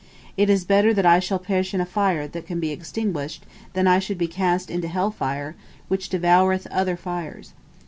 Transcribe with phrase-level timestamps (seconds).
[0.35, 3.85] It is better that I should perish in a fire that can be extinguished than
[3.85, 5.55] I should be cast into hell fire,
[5.89, 7.53] which devoureth other fires.